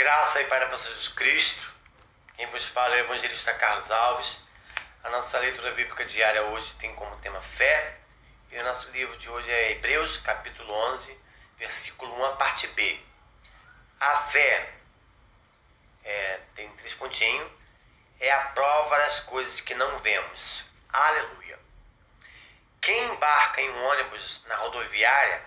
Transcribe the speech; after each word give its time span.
Graça 0.00 0.40
e 0.40 0.46
para 0.46 0.64
a 0.64 0.68
pessoa 0.70 0.94
de 0.94 1.10
Cristo. 1.10 1.60
Quem 2.34 2.46
vos 2.46 2.66
fala 2.68 2.96
é 2.96 3.02
o 3.02 3.04
evangelista 3.04 3.52
Carlos 3.52 3.90
Alves. 3.90 4.40
A 5.04 5.10
nossa 5.10 5.38
leitura 5.38 5.72
bíblica 5.72 6.06
diária 6.06 6.42
hoje 6.42 6.74
tem 6.76 6.94
como 6.94 7.20
tema 7.20 7.42
fé. 7.42 7.98
E 8.50 8.56
o 8.56 8.64
nosso 8.64 8.90
livro 8.92 9.14
de 9.18 9.28
hoje 9.28 9.50
é 9.50 9.72
Hebreus, 9.72 10.16
capítulo 10.16 10.72
11, 10.92 11.20
versículo 11.58 12.18
1, 12.18 12.24
a 12.24 12.32
parte 12.36 12.66
B. 12.68 12.98
A 14.00 14.16
fé 14.30 14.72
é, 16.02 16.40
tem 16.54 16.70
três 16.76 16.94
pontinhos. 16.94 17.52
É 18.18 18.32
a 18.32 18.40
prova 18.54 18.96
das 19.00 19.20
coisas 19.20 19.60
que 19.60 19.74
não 19.74 19.98
vemos. 19.98 20.64
Aleluia. 20.90 21.58
Quem 22.80 23.04
embarca 23.04 23.60
em 23.60 23.68
um 23.68 23.84
ônibus 23.84 24.42
na 24.46 24.56
rodoviária 24.56 25.42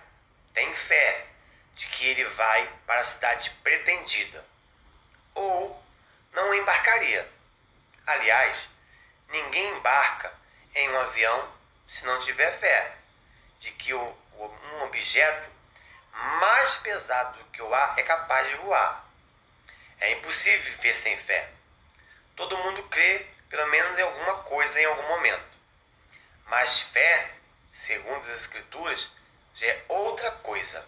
tem 0.54 0.72
fé 0.76 1.33
de 1.74 1.86
que 1.86 2.06
ele 2.06 2.24
vai 2.24 2.68
para 2.86 3.00
a 3.00 3.04
cidade 3.04 3.50
pretendida, 3.62 4.44
ou 5.34 5.82
não 6.32 6.54
embarcaria. 6.54 7.28
Aliás, 8.06 8.68
ninguém 9.28 9.76
embarca 9.76 10.32
em 10.74 10.88
um 10.90 11.00
avião 11.00 11.48
se 11.88 12.04
não 12.04 12.18
tiver 12.20 12.52
fé 12.58 12.96
de 13.58 13.70
que 13.72 13.94
o, 13.94 14.18
um 14.38 14.82
objeto 14.84 15.50
mais 16.12 16.76
pesado 16.76 17.38
do 17.38 17.44
que 17.46 17.62
o 17.62 17.74
ar 17.74 17.98
é 17.98 18.02
capaz 18.02 18.48
de 18.48 18.56
voar. 18.56 19.04
É 20.00 20.12
impossível 20.12 20.72
viver 20.72 20.94
sem 20.94 21.16
fé. 21.18 21.50
Todo 22.36 22.58
mundo 22.58 22.82
crê, 22.84 23.26
pelo 23.48 23.66
menos 23.68 23.98
em 23.98 24.02
alguma 24.02 24.42
coisa 24.42 24.80
em 24.80 24.84
algum 24.84 25.08
momento. 25.08 25.54
Mas 26.46 26.80
fé, 26.80 27.30
segundo 27.72 28.20
as 28.32 28.40
Escrituras, 28.40 29.10
já 29.54 29.66
é 29.66 29.84
outra 29.88 30.30
coisa. 30.32 30.84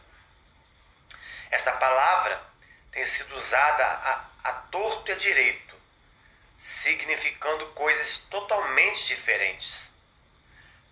Essa 1.51 1.73
palavra 1.73 2.43
tem 2.91 3.05
sido 3.07 3.37
usada 3.37 3.85
a, 3.85 4.25
a 4.45 4.53
torto 4.71 5.11
e 5.11 5.13
a 5.13 5.17
direito, 5.17 5.77
significando 6.59 7.67
coisas 7.69 8.19
totalmente 8.31 9.07
diferentes. 9.07 9.91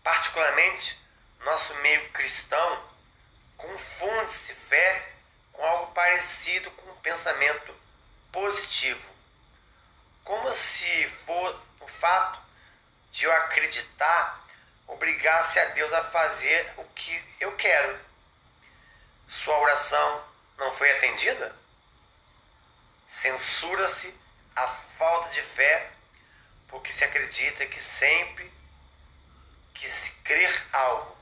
Particularmente, 0.03 0.99
nosso 1.41 1.75
meio 1.77 2.09
cristão 2.11 2.85
confunde-se 3.57 4.55
fé 4.69 5.09
com 5.53 5.65
algo 5.65 5.93
parecido 5.93 6.71
com 6.73 6.91
um 6.91 6.97
pensamento 6.97 7.75
positivo. 8.31 9.15
Como 10.23 10.53
se 10.55 11.09
for 11.25 11.61
o 11.81 11.87
fato 11.87 12.39
de 13.13 13.25
eu 13.25 13.33
acreditar 13.33 14.45
obrigasse 14.87 15.59
a 15.59 15.67
Deus 15.67 15.93
a 15.93 16.05
fazer 16.05 16.73
o 16.77 16.85
que 16.85 17.25
eu 17.41 17.57
quero. 17.57 17.99
Sua 19.29 19.59
oração 19.59 20.34
não 20.59 20.73
foi 20.73 20.91
atendida? 20.91 21.55
Censura-se 23.09 24.15
a 24.55 24.67
falta 24.99 25.31
de 25.31 25.43
fé, 25.43 25.91
porque 26.69 26.93
se 26.93 27.05
acredita 27.05 27.67
que 27.67 27.81
sempre 27.83 28.53
que 29.75 29.89
se 29.91 30.11
crer 30.23 30.67
algo, 30.73 31.17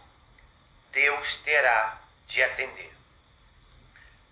Deus 0.91 1.37
terá 1.37 1.99
de 2.27 2.43
atender. 2.43 2.93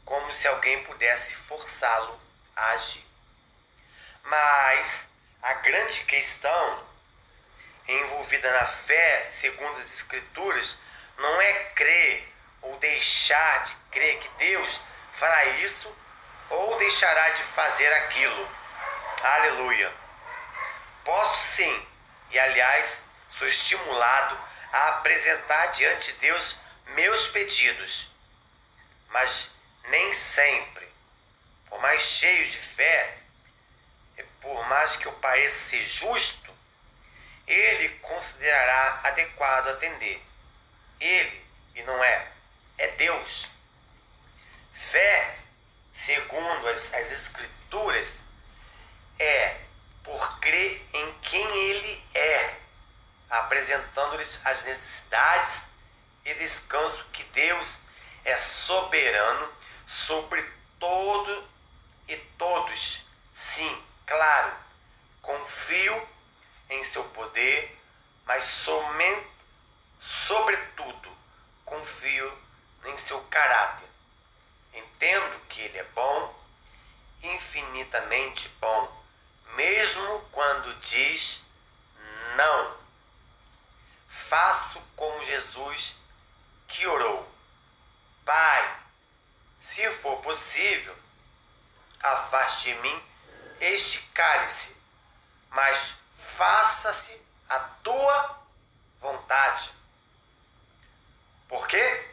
Como 0.04 0.32
se 0.32 0.46
alguém 0.46 0.82
pudesse 0.84 1.34
forçá-lo 1.34 2.20
a 2.54 2.72
agir. 2.72 3.04
Mas 4.24 5.06
a 5.42 5.54
grande 5.54 6.04
questão 6.04 6.86
envolvida 7.88 8.50
na 8.52 8.66
fé, 8.66 9.24
segundo 9.24 9.78
as 9.78 9.94
Escrituras, 9.94 10.76
não 11.16 11.40
é 11.40 11.52
crer 11.70 12.28
ou 12.62 12.78
deixar 12.78 13.64
de 13.64 13.74
crer 13.90 14.18
que 14.18 14.28
Deus 14.38 14.80
fará 15.20 15.44
isso 15.44 15.94
ou 16.48 16.78
deixará 16.78 17.28
de 17.28 17.42
fazer 17.42 17.92
aquilo. 17.92 18.48
Aleluia. 19.22 19.92
Posso 21.04 21.44
sim, 21.56 21.86
e 22.30 22.38
aliás, 22.38 22.98
sou 23.28 23.46
estimulado 23.46 24.38
a 24.72 24.88
apresentar 24.88 25.66
diante 25.66 26.12
de 26.12 26.18
Deus 26.20 26.56
meus 26.94 27.28
pedidos, 27.28 28.10
mas 29.10 29.52
nem 29.88 30.12
sempre, 30.14 30.90
por 31.68 31.78
mais 31.80 32.02
cheio 32.02 32.48
de 32.48 32.58
fé, 32.58 33.18
por 34.40 34.66
mais 34.68 34.96
que 34.96 35.06
eu 35.06 35.12
pareça 35.14 35.68
ser 35.68 35.84
justo, 35.84 36.54
ele 37.46 37.90
considerará 38.00 39.00
adequado 39.04 39.68
atender. 39.68 40.22
Ele, 40.98 41.44
e 41.74 41.82
não 41.82 42.02
é, 42.02 42.28
é 42.78 42.88
Deus. 42.92 43.48
Fé, 44.90 45.36
segundo 45.94 46.59
as, 46.70 46.92
as 46.94 47.12
Escrituras, 47.12 48.14
é 49.18 49.60
por 50.02 50.40
crer 50.40 50.86
em 50.92 51.12
quem 51.20 51.46
Ele 51.46 52.04
é, 52.14 52.54
apresentando-lhes 53.28 54.40
as 54.44 54.62
necessidades 54.64 55.62
e 56.24 56.34
descanso 56.34 57.04
que 57.12 57.22
Deus 57.24 57.78
é 58.24 58.36
soberano 58.38 59.52
sobre 59.86 60.42
todo 60.78 61.44
e 62.08 62.16
todos. 62.38 63.04
Sim, 63.34 63.82
claro, 64.06 64.52
confio 65.22 66.08
em 66.68 66.84
seu 66.84 67.04
poder, 67.04 67.76
mas 68.24 68.44
somente, 68.44 69.26
sobretudo, 70.00 71.10
confio 71.64 72.32
em 72.84 72.96
seu 72.98 73.20
caráter. 73.24 73.88
Entendo 74.72 75.40
que 75.48 75.60
ele 75.62 75.78
é 75.78 75.84
bom, 75.94 76.39
infinitamente 77.22 78.48
bom, 78.60 79.04
mesmo 79.54 80.20
quando 80.32 80.74
diz 80.80 81.42
não. 82.36 82.76
Faço 84.28 84.80
como 84.96 85.24
Jesus 85.24 85.96
que 86.68 86.86
orou. 86.86 87.28
Pai, 88.24 88.78
se 89.62 89.90
for 89.96 90.20
possível, 90.22 90.96
afaste 92.00 92.72
de 92.72 92.80
mim 92.80 93.02
este 93.60 93.98
cálice, 94.14 94.74
mas 95.50 95.94
faça-se 96.36 97.20
a 97.48 97.58
tua 97.82 98.40
vontade. 99.00 99.72
Por 101.48 101.66
quê? 101.66 102.10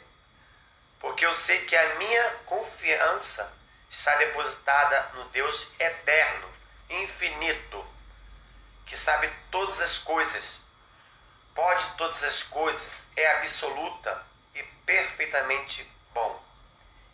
Porque 1.00 1.26
eu 1.26 1.34
sei 1.34 1.66
que 1.66 1.76
a 1.76 1.96
minha 1.96 2.32
confiança 2.46 3.54
está 3.90 4.16
depositada 4.18 5.12
no 5.14 5.26
Deus 5.30 5.68
eterno, 5.80 6.50
infinito, 6.90 7.86
que 8.86 8.98
sabe 8.98 9.30
todas 9.52 9.80
as 9.82 9.98
coisas, 9.98 10.62
pode 11.54 11.86
todas 11.98 12.24
as 12.24 12.44
coisas, 12.44 13.06
é 13.16 13.32
absoluta 13.38 14.24
e 14.56 14.64
perfeitamente 14.86 15.90
bom, 16.14 16.44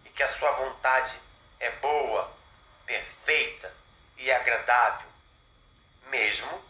e 0.06 0.10
que 0.10 0.24
a 0.24 0.30
sua 0.30 0.52
vontade 0.52 1.14
é 1.60 1.72
boa, 1.72 2.32
perfeita 2.86 3.74
e 4.18 4.32
agradável, 4.32 5.08
mesmo 6.10 6.64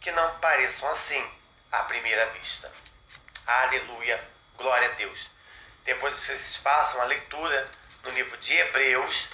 que 0.00 0.10
não 0.12 0.38
pareçam 0.40 0.88
assim 0.90 1.30
à 1.70 1.84
primeira 1.84 2.26
vista. 2.30 2.70
Aleluia, 3.46 4.22
glória 4.56 4.88
a 4.88 4.92
Deus. 4.92 5.30
Depois 5.84 6.14
vocês 6.14 6.56
façam 6.56 7.00
a 7.00 7.04
leitura 7.04 7.70
no 8.02 8.10
livro 8.10 8.36
de 8.38 8.52
Hebreus, 8.52 9.28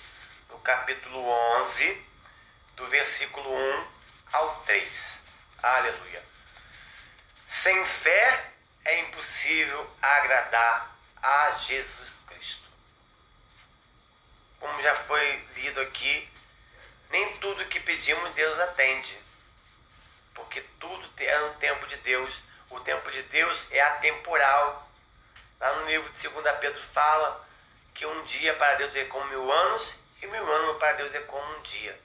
no 0.49 0.59
capítulo 0.61 1.21
11, 1.61 2.07
do 2.77 2.87
versículo 2.89 3.51
1 3.51 3.87
ao 4.33 4.61
3. 4.63 5.19
Aleluia. 5.63 6.25
Sem 7.49 7.85
fé 7.85 8.53
é 8.85 9.01
impossível 9.01 9.91
agradar 10.01 10.97
a 11.23 11.51
Jesus 11.53 12.23
Cristo. 12.27 12.69
Como 14.61 14.81
já 14.83 14.95
foi 14.95 15.47
lido 15.57 15.81
aqui, 15.81 16.29
nem 17.11 17.37
tudo 17.39 17.67
que 17.67 17.81
pedimos 17.81 18.35
Deus 18.35 18.59
atende 18.61 19.29
porque 20.39 20.61
tudo 20.79 21.05
é 21.19 21.39
no 21.41 21.55
tempo 21.55 21.87
de 21.87 21.97
Deus. 21.97 22.43
O 22.71 22.81
tempo 22.81 23.11
de 23.11 23.23
Deus 23.25 23.67
é 23.71 23.81
atemporal. 23.81 24.89
Lá 25.61 25.75
no 25.75 25.87
livro 25.87 26.11
de 26.13 26.29
2 26.29 26.57
Pedro 26.59 26.81
fala 26.95 27.47
que 27.93 28.07
um 28.07 28.23
dia 28.23 28.55
para 28.55 28.77
Deus 28.77 28.95
é 28.95 29.05
como 29.07 29.27
mil 29.27 29.53
anos 29.53 29.97
e 30.21 30.27
mil 30.27 30.53
anos 30.53 30.79
para 30.79 30.93
Deus 30.93 31.15
é 31.15 31.21
como 31.21 31.57
um 31.57 31.63
dia. 31.63 31.99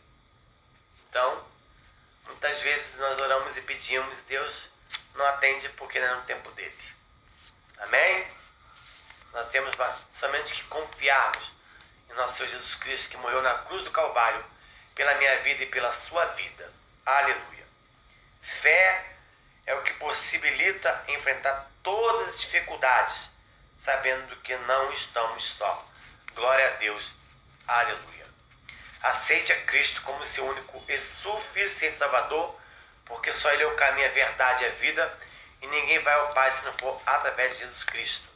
Então, 1.10 1.46
muitas 2.26 2.62
vezes 2.62 2.98
nós 2.98 3.18
oramos 3.20 3.56
e 3.56 3.62
pedimos, 3.62 4.18
Deus 4.28 4.70
não 5.16 5.26
atende 5.26 5.70
porque 5.70 6.00
não 6.00 6.08
é 6.08 6.16
no 6.16 6.22
tempo 6.24 6.52
dele. 6.52 6.78
Amém? 7.80 8.28
Nós 9.32 9.48
temos 9.50 9.74
somente 10.20 10.54
que 10.54 10.64
confiarmos 10.66 11.52
em 12.10 12.14
nosso 12.14 12.38
Senhor 12.38 12.50
Jesus 12.50 12.76
Cristo 12.76 13.10
que 13.10 13.18
morreu 13.18 13.42
na 13.42 13.56
cruz 13.60 13.84
do 13.84 13.92
Calvário 13.92 14.44
pela 14.96 15.16
minha 15.16 15.42
vida 15.42 15.64
e 15.64 15.68
pela 15.68 15.92
sua 15.92 16.26
vida. 16.26 16.72
Aleluia. 17.06 17.66
Fé 18.62 19.16
é 19.66 19.74
o 19.74 19.82
que 19.82 19.94
possibilita 19.94 21.04
enfrentar 21.08 21.70
todas 21.82 22.30
as 22.30 22.42
dificuldades, 22.42 23.30
sabendo 23.80 24.36
que 24.38 24.56
não 24.58 24.92
estamos 24.92 25.44
só. 25.44 25.88
Glória 26.34 26.68
a 26.68 26.78
Deus. 26.78 27.12
Aleluia. 27.68 28.28
Aceite 29.02 29.52
a 29.54 29.62
Cristo 29.66 30.02
como 30.02 30.24
seu 30.24 30.46
único 30.46 30.84
e 30.88 31.00
suficiente 31.00 31.96
Salvador, 31.96 32.60
porque 33.06 33.32
só 33.32 33.52
Ele 33.52 33.64
é 33.64 33.68
o 33.68 33.76
caminho, 33.76 34.08
a 34.08 34.12
verdade 34.12 34.64
e 34.64 34.68
a 34.68 34.72
vida, 34.72 35.20
e 35.62 35.68
ninguém 35.68 36.00
vai 36.00 36.14
ao 36.14 36.34
Pai 36.34 36.52
se 36.52 36.66
não 36.66 36.74
for 36.74 37.02
através 37.06 37.54
de 37.54 37.60
Jesus 37.60 37.84
Cristo. 37.86 38.28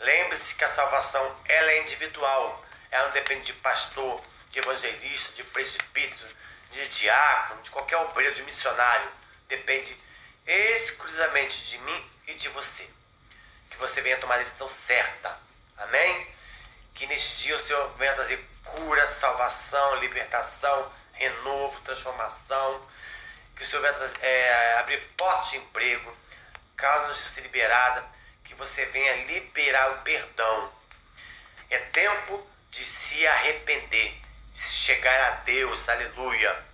Lembre-se 0.00 0.54
que 0.54 0.64
a 0.64 0.68
salvação 0.70 1.36
ela 1.44 1.70
é 1.70 1.82
individual, 1.82 2.64
ela 2.90 3.06
não 3.06 3.12
depende 3.12 3.46
de 3.46 3.52
pastor, 3.54 4.22
de 4.50 4.58
evangelista, 4.58 5.32
de 5.32 5.44
presbítero, 5.44 6.28
de 6.70 6.88
diácono, 6.88 7.62
de 7.62 7.70
qualquer 7.70 7.98
obreiro, 7.98 8.34
de 8.34 8.42
missionário. 8.42 9.10
Depende 9.48 9.96
exclusivamente 10.46 11.62
de 11.64 11.78
mim 11.78 12.10
e 12.26 12.34
de 12.34 12.48
você. 12.48 12.88
Que 13.70 13.76
você 13.76 14.00
venha 14.00 14.18
tomar 14.18 14.36
a 14.36 14.42
decisão 14.42 14.68
certa. 14.68 15.38
Amém? 15.76 16.26
Que 16.94 17.06
neste 17.06 17.36
dia 17.36 17.56
o 17.56 17.58
Senhor 17.60 17.88
venha 17.96 18.14
trazer 18.14 18.44
cura, 18.64 19.06
salvação, 19.08 19.96
libertação, 19.96 20.92
renovo, 21.12 21.80
transformação. 21.82 22.86
Que 23.56 23.62
o 23.62 23.66
Senhor 23.66 23.82
venha 23.82 23.94
trazer, 23.94 24.22
é, 24.22 24.78
abrir 24.78 25.00
portas 25.16 25.50
de 25.50 25.56
emprego, 25.56 26.16
causa 26.76 27.14
de 27.14 27.20
ser 27.30 27.42
liberada. 27.42 28.04
Que 28.44 28.54
você 28.54 28.84
venha 28.86 29.24
liberar 29.24 29.92
o 29.92 30.02
perdão. 30.02 30.72
É 31.70 31.78
tempo 31.78 32.46
de 32.70 32.84
se 32.84 33.26
arrepender, 33.26 34.14
de 34.52 34.60
chegar 34.60 35.32
a 35.32 35.36
Deus, 35.36 35.88
aleluia. 35.88 36.64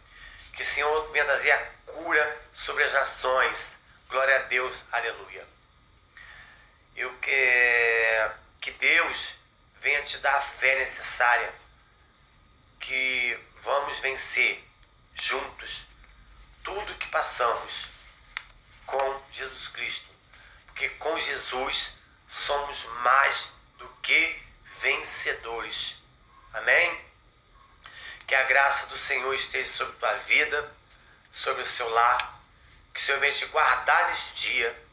Que 0.54 0.62
o 0.62 0.66
Senhor 0.66 1.10
venha 1.12 1.24
trazer 1.24 1.52
a 1.52 1.66
cura 1.86 2.40
sobre 2.52 2.84
as 2.84 2.92
nações. 2.92 3.76
Glória 4.08 4.36
a 4.36 4.42
Deus, 4.44 4.84
aleluia. 4.90 5.46
Eu 6.96 7.12
que, 7.18 8.30
que 8.60 8.72
Deus 8.72 9.37
venha 9.80 10.02
te 10.02 10.18
dar 10.18 10.36
a 10.36 10.42
fé 10.42 10.78
necessária, 10.78 11.52
que 12.80 13.38
vamos 13.62 13.98
vencer 14.00 14.64
juntos 15.14 15.86
tudo 16.62 16.94
que 16.96 17.08
passamos 17.08 17.86
com 18.86 19.22
Jesus 19.32 19.68
Cristo, 19.68 20.08
porque 20.66 20.88
com 20.90 21.18
Jesus 21.18 21.94
somos 22.28 22.84
mais 23.02 23.50
do 23.78 23.88
que 24.02 24.42
vencedores. 24.80 25.96
Amém? 26.52 27.00
Que 28.26 28.34
a 28.34 28.44
graça 28.44 28.86
do 28.86 28.98
Senhor 28.98 29.34
esteja 29.34 29.72
sobre 29.72 29.96
tua 29.96 30.14
vida, 30.18 30.74
sobre 31.32 31.62
o 31.62 31.66
seu 31.66 31.88
lar, 31.88 32.40
que 32.92 33.00
o 33.00 33.02
Senhor 33.02 33.20
venha 33.20 33.34
te 33.34 33.46
guardar 33.46 34.08
neste 34.08 34.34
dia, 34.34 34.86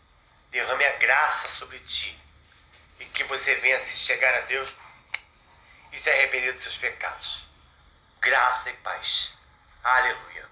derrame 0.51 0.85
a 0.85 0.97
graça 0.97 1.49
sobre 1.49 1.79
ti 1.79 2.25
e 2.99 3.05
que 3.05 3.23
você 3.25 3.55
venha 3.55 3.79
se 3.79 3.95
chegar 3.95 4.33
a 4.33 4.41
Deus 4.41 4.69
e 5.91 5.99
se 5.99 6.09
arrepender 6.09 6.53
dos 6.53 6.63
seus 6.63 6.77
pecados. 6.77 7.45
Graça 8.19 8.69
e 8.69 8.73
paz. 8.77 9.31
Aleluia. 9.83 10.44